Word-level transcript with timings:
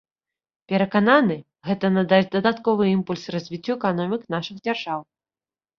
Перакананы, 0.71 1.37
гэта 1.69 1.85
надасць 1.99 2.33
дадатковы 2.37 2.83
імпульс 2.95 3.23
развіццю 3.37 3.71
эканомік 3.79 4.21
нашых 4.39 4.57
дзяржаў. 4.67 4.99